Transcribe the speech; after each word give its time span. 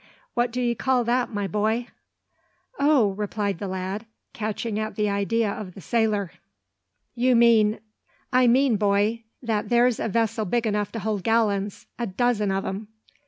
What 0.33 0.49
do 0.51 0.59
ye 0.59 0.73
call 0.73 1.03
that, 1.03 1.31
my 1.31 1.45
boy?" 1.45 1.85
"Oh!" 2.79 3.11
replied 3.11 3.59
the 3.59 3.67
lad, 3.67 4.07
catching 4.33 4.79
at 4.79 4.95
the 4.95 5.07
idea 5.07 5.51
of 5.51 5.75
the 5.75 5.79
sailor. 5.81 6.31
"You 7.13 7.35
mean" 7.35 7.79
"I 8.33 8.47
mean, 8.47 8.77
boy, 8.77 9.25
that 9.43 9.69
there's 9.69 9.99
a 9.99 10.09
vessel 10.09 10.45
big 10.45 10.65
enough 10.65 10.91
to 10.93 10.99
hold 11.01 11.23
gallons, 11.23 11.85
a 11.99 12.07
dozen 12.07 12.51
o' 12.51 12.61
'em." 12.65 12.87